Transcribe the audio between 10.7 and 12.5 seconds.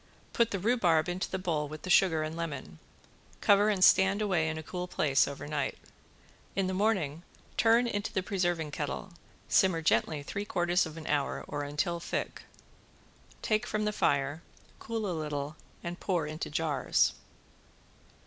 of an hour or until thick,